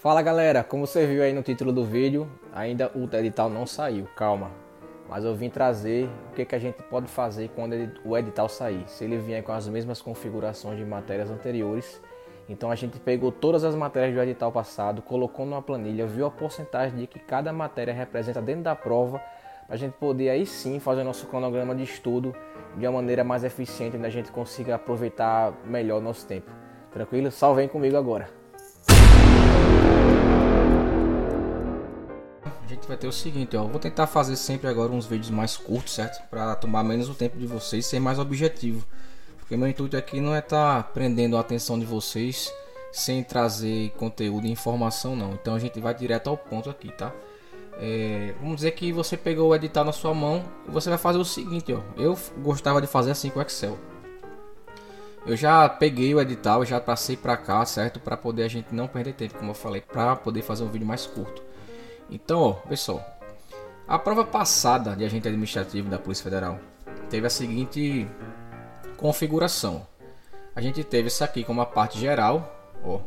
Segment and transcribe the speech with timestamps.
[0.00, 4.08] Fala galera, como você viu aí no título do vídeo, ainda o edital não saiu,
[4.16, 4.50] calma.
[5.06, 8.82] Mas eu vim trazer o que, que a gente pode fazer quando o edital sair.
[8.86, 12.00] Se ele vier com as mesmas configurações de matérias anteriores,
[12.48, 16.30] então a gente pegou todas as matérias do edital passado, colocou numa planilha, viu a
[16.30, 19.18] porcentagem de que cada matéria representa dentro da prova,
[19.66, 22.34] para a gente poder aí sim fazer nosso cronograma de estudo
[22.74, 26.50] de uma maneira mais eficiente, onde a gente consiga aproveitar melhor o nosso tempo.
[26.90, 27.30] Tranquilo?
[27.30, 28.39] Só vem comigo agora.
[32.90, 36.22] Vai ter o seguinte, ó, vou tentar fazer sempre agora uns vídeos mais curtos, certo?
[36.28, 38.84] Para tomar menos o tempo de vocês, ser mais objetivo.
[39.38, 42.52] Porque meu intuito aqui não é estar tá prendendo a atenção de vocês
[42.92, 45.34] sem trazer conteúdo e informação não.
[45.34, 47.12] Então a gente vai direto ao ponto aqui, tá?
[47.78, 51.18] É, vamos dizer que você pegou o edital na sua mão e você vai fazer
[51.18, 51.80] o seguinte, ó.
[51.96, 53.78] Eu gostava de fazer assim com o Excel.
[55.24, 58.00] Eu já peguei o edital, já passei para cá, certo?
[58.00, 60.86] Para poder a gente não perder tempo, como eu falei, para poder fazer um vídeo
[60.86, 61.50] mais curto.
[62.10, 63.04] Então, ó, pessoal,
[63.86, 66.58] a prova passada de agente administrativo da Polícia Federal
[67.08, 68.08] teve a seguinte
[68.96, 69.86] configuração.
[70.54, 73.00] A gente teve isso aqui como a parte geral, ó.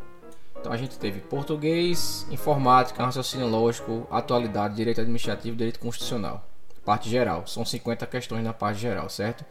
[0.60, 6.48] Então a gente teve português, informática, raciocínio lógico, atualidade, direito administrativo, direito constitucional.
[6.86, 9.44] Parte geral, são 50 questões na parte geral, certo?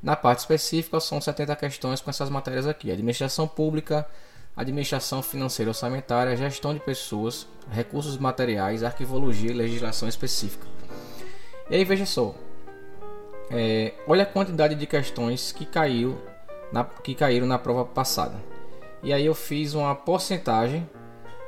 [0.00, 4.06] Na parte específica são 70 questões com essas matérias aqui: administração pública,
[4.56, 10.66] administração financeira orçamentária, gestão de pessoas, recursos materiais, arquivologia e legislação específica.
[11.70, 12.34] E aí veja só,
[13.50, 16.18] é, olha a quantidade de questões que, caiu
[16.72, 18.34] na, que caíram na prova passada.
[19.02, 20.88] E aí eu fiz uma porcentagem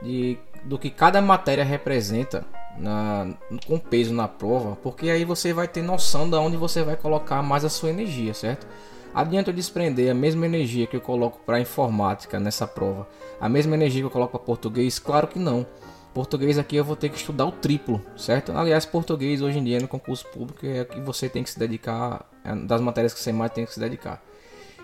[0.02, 2.44] de, do que cada matéria representa
[2.76, 3.28] na,
[3.66, 7.42] com peso na prova, porque aí você vai ter noção de onde você vai colocar
[7.42, 8.66] mais a sua energia, certo?
[9.14, 13.06] Adianta eu desprender a mesma energia que eu coloco para informática nessa prova,
[13.40, 14.98] a mesma energia que eu coloco para português?
[14.98, 15.64] Claro que não.
[16.12, 18.52] Português aqui eu vou ter que estudar o triplo, certo?
[18.52, 22.28] Aliás, português hoje em dia no concurso público é que você tem que se dedicar,
[22.44, 24.22] é das matérias que você mais tem que se dedicar.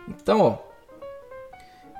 [0.08, 0.58] Então, ó,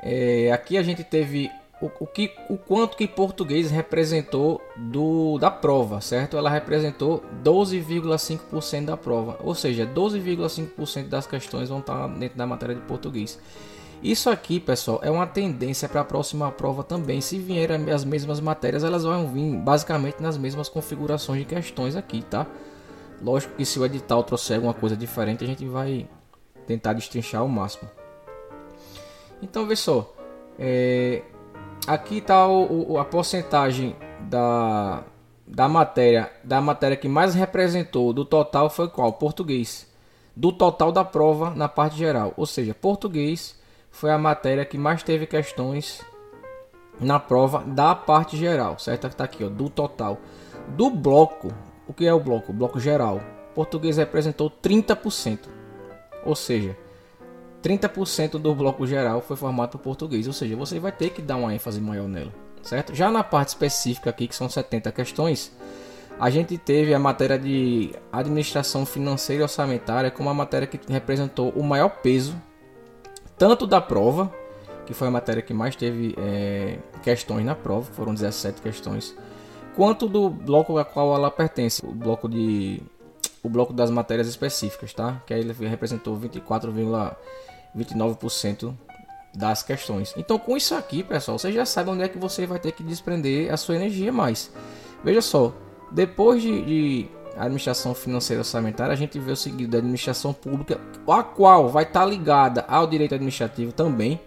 [0.02, 5.50] é, aqui a gente teve o, o, que, o quanto que português representou do, da
[5.50, 6.36] prova, certo?
[6.36, 12.74] Ela representou 12,5% da prova, ou seja, 12,5% das questões vão estar dentro da matéria
[12.74, 13.38] de português.
[14.02, 17.20] Isso aqui, pessoal, é uma tendência para a próxima prova também.
[17.20, 22.22] Se vierem as mesmas matérias, elas vão vir basicamente nas mesmas configurações de questões aqui,
[22.22, 22.46] tá?
[23.22, 26.08] Lógico que se o edital trouxer alguma coisa diferente, a gente vai
[26.66, 27.90] tentar destrinchar ao máximo.
[29.42, 30.10] Então, vê só.
[30.58, 31.22] É,
[31.94, 35.02] aqui está a porcentagem da,
[35.44, 39.12] da matéria da matéria que mais representou do total foi qual?
[39.14, 39.90] Português.
[40.36, 42.32] Do total da prova na parte geral.
[42.36, 43.58] Ou seja, português
[43.90, 46.00] foi a matéria que mais teve questões
[47.00, 49.08] na prova da parte geral, certo?
[49.08, 50.18] Está aqui, ó, do total.
[50.68, 51.52] Do bloco,
[51.88, 52.52] o que é o bloco?
[52.52, 53.20] O bloco geral.
[53.54, 55.40] Português representou 30%.
[56.24, 56.76] Ou seja,
[57.62, 61.36] 30% do bloco geral foi formado por português, ou seja, você vai ter que dar
[61.36, 62.32] uma ênfase maior nela,
[62.62, 62.94] certo?
[62.94, 65.52] Já na parte específica aqui, que são 70 questões,
[66.18, 71.50] a gente teve a matéria de administração financeira e orçamentária como a matéria que representou
[71.50, 72.34] o maior peso,
[73.38, 74.32] tanto da prova,
[74.86, 79.16] que foi a matéria que mais teve é, questões na prova, foram 17 questões,
[79.74, 82.82] quanto do bloco a qual ela pertence, o bloco de
[83.42, 85.22] o bloco das matérias específicas, tá?
[85.26, 86.72] Que aí ele representou 24,
[87.76, 88.74] 29%
[89.34, 90.12] das questões.
[90.16, 92.82] Então, com isso aqui, pessoal, você já sabe onde é que você vai ter que
[92.82, 94.50] desprender a sua energia mais.
[95.04, 95.54] Veja só,
[95.90, 101.22] depois de, de administração financeira orçamentária, a gente vê o seguinte da administração pública, a
[101.22, 104.20] qual vai estar tá ligada ao direito administrativo também.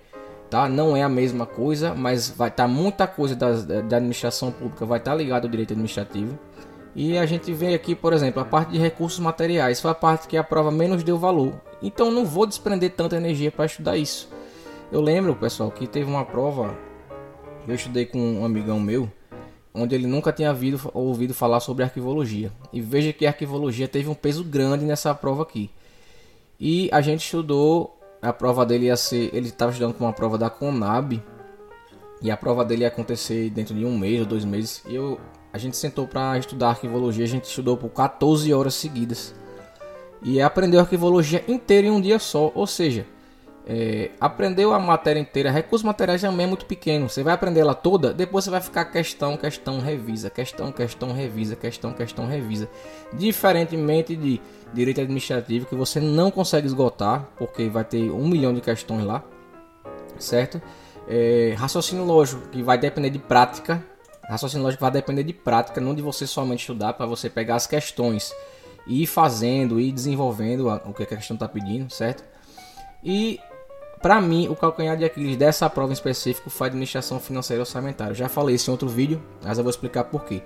[0.50, 0.70] Tá?
[0.70, 3.52] Não é a mesma coisa, mas vai estar tá muita coisa da,
[3.82, 6.38] da administração pública vai estar tá ligada ao direito administrativo.
[6.96, 10.28] E a gente vê aqui, por exemplo, a parte de recursos materiais, foi a parte
[10.28, 11.54] que a prova menos deu valor.
[11.82, 14.30] Então não vou desprender tanta energia para estudar isso.
[14.92, 16.78] Eu lembro, pessoal, que teve uma prova
[17.68, 19.10] eu estudei com um amigão meu,
[19.74, 22.52] onde ele nunca tinha ouvido, ouvido falar sobre arquivologia.
[22.74, 25.72] E veja que a arquivologia teve um peso grande nessa prova aqui.
[26.60, 30.38] E a gente estudou, a prova dele ia ser, ele estava estudando com uma prova
[30.38, 31.24] da Conab,
[32.22, 34.84] e a prova dele ia acontecer dentro de um mês ou dois meses.
[34.88, 35.20] E eu
[35.54, 39.36] a gente sentou para estudar arquivologia, a gente estudou por 14 horas seguidas.
[40.24, 43.06] E aprendeu arquivologia inteira em um dia só, ou seja,
[43.68, 45.52] é, aprendeu a matéria inteira.
[45.52, 47.08] Recursos materiais também é muito pequeno.
[47.08, 51.56] Você vai aprender ela toda, depois você vai ficar questão, questão, revisa, questão, questão, revisa,
[51.56, 52.68] questão, questão, revisa.
[53.14, 54.42] Diferentemente de
[54.74, 59.24] direito administrativo, que você não consegue esgotar, porque vai ter um milhão de questões lá,
[60.18, 60.60] certo?
[61.08, 63.84] É, raciocínio lógico, que vai depender de prática,
[64.28, 67.68] Raciocínio lógico vai depender de prática, não de você somente estudar, para você pegar as
[67.68, 68.34] questões
[68.88, 72.24] e ir fazendo, e desenvolvendo o que a questão está pedindo, certo?
[73.04, 73.40] E
[74.02, 78.12] para mim, o calcanhar de Aquiles dessa prova em específico foi administração financeira e orçamentária.
[78.12, 80.42] Eu já falei isso em outro vídeo, mas eu vou explicar por quê.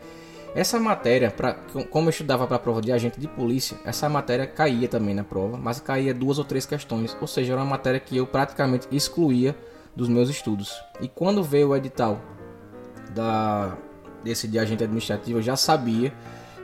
[0.55, 1.55] Essa matéria, pra,
[1.89, 5.23] como eu estudava para a prova de agente de polícia, essa matéria caía também na
[5.23, 8.87] prova, mas caía duas ou três questões, ou seja, era uma matéria que eu praticamente
[8.91, 9.55] excluía
[9.95, 10.71] dos meus estudos.
[11.01, 12.21] E quando veio o edital
[13.11, 13.77] da,
[14.23, 16.13] desse de agente administrativo, eu já sabia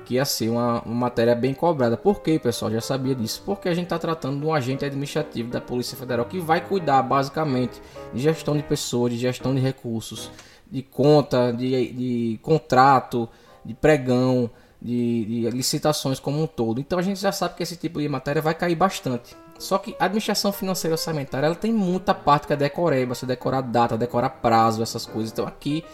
[0.04, 1.98] que ia ser uma, uma matéria bem cobrada.
[1.98, 2.72] Por quê, pessoal?
[2.72, 3.42] Já sabia disso.
[3.46, 7.02] Porque a gente está tratando de um agente administrativo da Polícia Federal que vai cuidar
[7.02, 7.82] basicamente
[8.14, 10.30] de gestão de pessoas, de gestão de recursos,
[10.70, 13.30] de conta, de, de contrato,
[13.64, 14.50] de pregão,
[14.82, 16.80] de, de, licitações como um todo.
[16.82, 19.36] Então a gente já sabe que esse tipo de matéria vai cair bastante.
[19.58, 23.62] Só que a administração financeira orçamentária ela tem muita parte que é decoreba, você decorar
[23.62, 25.32] data, decorar prazo, essas coisas.
[25.32, 25.86] Então aqui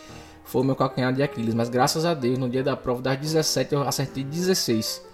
[0.50, 3.18] foi o meu calcanhar de Aquiles, mas graças a Deus no dia da prova das
[3.20, 5.06] 17 eu acertei 16.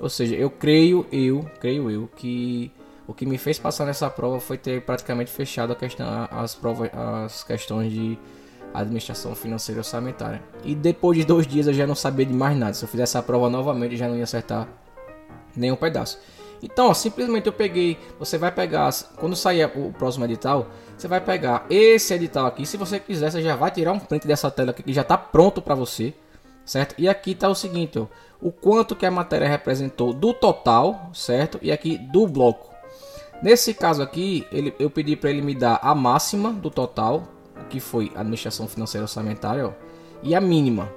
[0.00, 2.72] Ou seja, eu creio eu, creio eu que
[3.06, 6.90] o que me fez passar nessa prova foi ter praticamente fechado a questão, as provas,
[6.92, 8.18] as questões de
[8.74, 10.42] administração financeira e orçamentária.
[10.64, 12.74] E depois de dois dias eu já não sabia de mais nada.
[12.74, 14.66] Se eu fizesse a prova novamente, eu já não ia acertar
[15.54, 16.18] nenhum pedaço.
[16.62, 17.98] Então, ó, simplesmente eu peguei.
[18.18, 20.66] Você vai pegar, quando sair o próximo edital,
[20.96, 22.66] você vai pegar esse edital aqui.
[22.66, 25.16] Se você quiser, você já vai tirar um print dessa tela aqui que já está
[25.16, 26.12] pronto para você,
[26.64, 26.94] certo?
[26.98, 28.06] E aqui está o seguinte, ó,
[28.40, 31.58] o quanto que a matéria representou do total, certo?
[31.62, 32.70] E aqui do bloco.
[33.42, 37.26] Nesse caso aqui, ele, eu pedi para ele me dar a máxima do total,
[37.70, 39.72] que foi administração financeira orçamentária, ó,
[40.22, 40.92] e a mínima,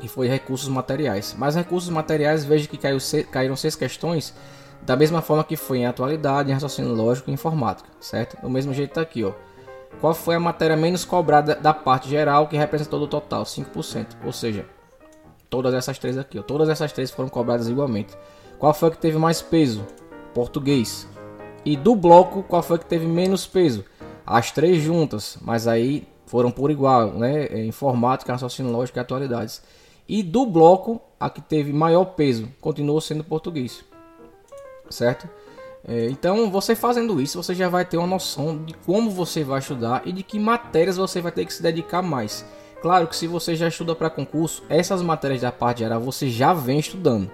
[0.00, 1.34] que foi recursos materiais.
[1.36, 2.98] Mas recursos materiais, veja que caiu,
[3.32, 4.32] caíram seis questões,
[4.82, 8.40] da mesma forma que foi em atualidade, em raciocínio lógico e informática, certo?
[8.40, 9.32] Do mesmo jeito tá aqui, ó.
[10.00, 13.42] Qual foi a matéria menos cobrada da parte geral que representou do total?
[13.42, 14.16] 5%.
[14.24, 14.66] Ou seja,
[15.50, 16.42] todas essas três aqui, ó.
[16.42, 18.16] Todas essas três foram cobradas igualmente.
[18.58, 19.84] Qual foi que teve mais peso?
[20.34, 21.08] Português.
[21.64, 23.84] E do bloco, qual foi que teve menos peso?
[24.28, 27.46] as três juntas, mas aí foram por igual, né?
[27.46, 29.62] É, informática, raciocínio lógico e atualidades.
[30.06, 33.82] E do bloco, a que teve maior peso continuou sendo português,
[34.90, 35.28] certo?
[35.86, 39.58] É, então, você fazendo isso, você já vai ter uma noção de como você vai
[39.58, 42.44] estudar e de que matérias você vai ter que se dedicar mais.
[42.82, 46.52] Claro que se você já estuda para concurso, essas matérias da parte geral você já
[46.52, 47.30] vem estudando.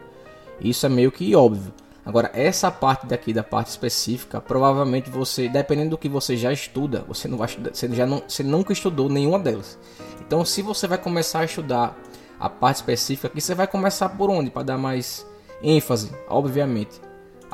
[0.60, 1.72] Isso é meio que óbvio.
[2.06, 7.02] Agora, essa parte daqui, da parte específica, provavelmente você, dependendo do que você já estuda,
[7.08, 9.78] você não vai estudar, você já não, você nunca estudou nenhuma delas.
[10.20, 11.98] Então, se você vai começar a estudar
[12.38, 14.50] a parte específica aqui, você vai começar por onde?
[14.50, 15.26] Para dar mais
[15.62, 17.00] ênfase, obviamente,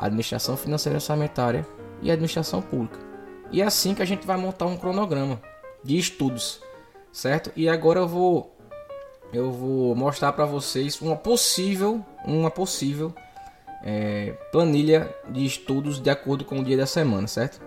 [0.05, 1.67] administração financeira e orçamentária
[2.01, 2.99] e administração pública.
[3.51, 5.41] E é assim que a gente vai montar um cronograma
[5.83, 6.61] de estudos,
[7.11, 7.51] certo?
[7.55, 8.55] E agora eu vou
[9.33, 13.13] eu vou mostrar para vocês uma possível, uma possível
[13.81, 17.61] é, planilha de estudos de acordo com o dia da semana, certo?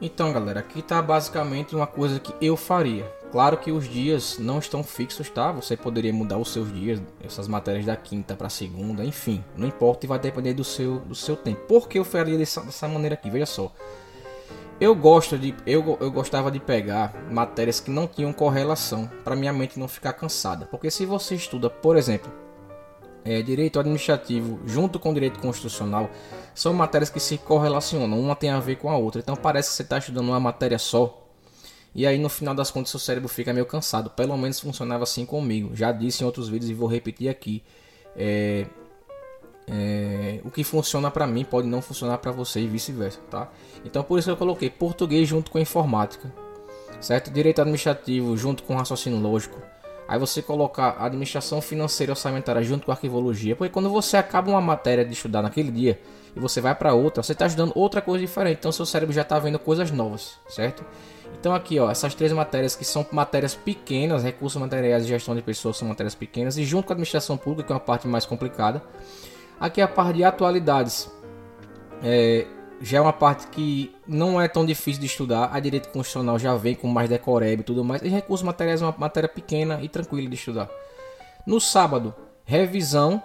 [0.00, 3.04] Então, galera, aqui está basicamente uma coisa que eu faria.
[3.30, 5.52] Claro que os dias não estão fixos, tá?
[5.52, 10.04] Você poderia mudar os seus dias, essas matérias da quinta para segunda, enfim, não importa
[10.04, 11.60] e vai depender do seu, do seu tempo.
[11.68, 13.30] Por que eu faria dessa, dessa maneira aqui?
[13.30, 13.72] Veja só.
[14.80, 19.52] Eu gosto de eu, eu gostava de pegar matérias que não tinham correlação para minha
[19.52, 20.66] mente não ficar cansada.
[20.66, 22.32] Porque se você estuda, por exemplo,
[23.22, 26.08] é, direito administrativo junto com direito constitucional
[26.54, 29.20] são matérias que se correlacionam, uma tem a ver com a outra.
[29.20, 31.19] Então parece que você está estudando uma matéria só.
[31.94, 34.10] E aí no final das contas seu cérebro fica meio cansado.
[34.10, 35.74] Pelo menos funcionava assim comigo.
[35.74, 37.62] Já disse em outros vídeos e vou repetir aqui.
[38.16, 38.66] É,
[39.72, 43.48] é, o que funciona para mim pode não funcionar para você e vice-versa, tá?
[43.84, 46.32] Então por isso eu coloquei português junto com informática,
[47.00, 47.30] certo?
[47.30, 49.60] Direito administrativo junto com raciocínio lógico,
[50.10, 55.04] Aí você colocar administração financeira orçamentária junto com arquivologia, porque quando você acaba uma matéria
[55.04, 56.00] de estudar naquele dia
[56.34, 59.22] e você vai para outra, você está estudando outra coisa diferente, então seu cérebro já
[59.22, 60.84] está vendo coisas novas, certo?
[61.38, 65.42] Então aqui, ó, essas três matérias que são matérias pequenas, recursos materiais e gestão de
[65.42, 68.26] pessoas são matérias pequenas e junto com a administração pública, que é uma parte mais
[68.26, 68.82] complicada.
[69.60, 71.08] Aqui a parte de atualidades.
[72.02, 72.48] É,
[72.80, 75.50] já é uma parte que não é tão difícil de estudar.
[75.52, 78.02] A direito constitucional já vem com mais decoreb e tudo mais.
[78.02, 80.68] E recursos materiais é uma matéria pequena e tranquila de estudar.
[81.46, 83.22] No sábado, revisão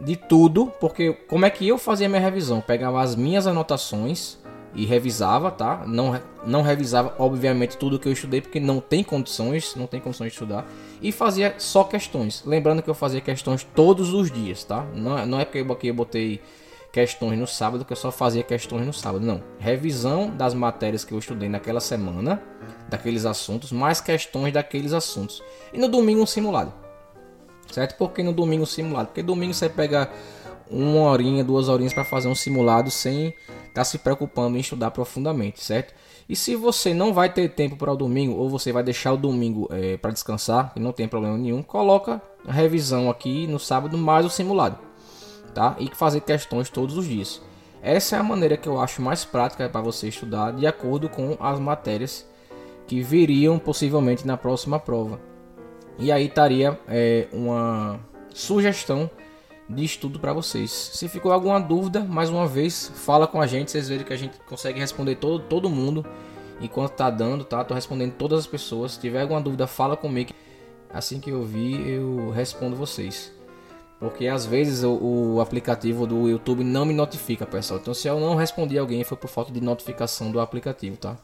[0.00, 2.60] de tudo, porque como é que eu fazia minha revisão?
[2.60, 4.38] Pegava as minhas anotações
[4.74, 5.84] e revisava, tá?
[5.86, 10.28] Não, não revisava, obviamente, tudo que eu estudei, porque não tem condições, não tem condições
[10.28, 10.66] de estudar.
[11.00, 12.42] E fazia só questões.
[12.44, 14.84] Lembrando que eu fazia questões todos os dias, tá?
[14.94, 16.40] Não, é, não é porque eu botei
[16.92, 19.24] questões no sábado, que eu só fazia questões no sábado.
[19.24, 19.42] Não.
[19.58, 22.42] Revisão das matérias que eu estudei naquela semana,
[22.88, 25.42] daqueles assuntos, mais questões daqueles assuntos.
[25.72, 26.72] E no domingo um simulado.
[27.70, 27.96] Certo?
[27.96, 29.08] Por que no domingo um simulado?
[29.08, 30.10] Porque domingo você pega
[30.70, 34.90] uma horinha, duas horinhas para fazer um simulado sem estar tá se preocupando em estudar
[34.90, 35.94] profundamente, certo?
[36.28, 39.16] E se você não vai ter tempo para o domingo ou você vai deixar o
[39.16, 43.96] domingo é, para descansar, que não tem problema nenhum, coloca a revisão aqui no sábado
[43.96, 44.78] mais o simulado,
[45.52, 45.76] tá?
[45.78, 47.42] E fazer questões todos os dias.
[47.82, 51.36] Essa é a maneira que eu acho mais prática para você estudar de acordo com
[51.40, 52.28] as matérias
[52.86, 55.20] que viriam possivelmente na próxima prova.
[55.98, 58.00] E aí estaria é, uma
[58.32, 59.10] sugestão
[59.68, 60.70] de estudo para vocês.
[60.70, 64.16] Se ficou alguma dúvida, mais uma vez, fala com a gente, vocês verem que a
[64.16, 66.04] gente consegue responder todo, todo mundo
[66.60, 67.62] enquanto tá dando, tá?
[67.64, 68.92] Tô respondendo todas as pessoas.
[68.92, 70.32] Se tiver alguma dúvida, fala comigo.
[70.90, 73.32] Assim que eu vi, eu respondo vocês.
[73.98, 77.80] Porque às vezes o, o, aplicativo do YouTube não me notifica, pessoal.
[77.80, 81.16] Então se eu não respondi alguém foi por falta de notificação do aplicativo, tá?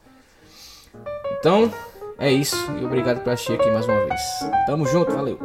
[1.39, 1.71] Então,
[2.17, 2.57] é isso.
[2.81, 4.21] E obrigado por assistir aqui mais uma vez.
[4.65, 5.39] Tamo junto, valeu.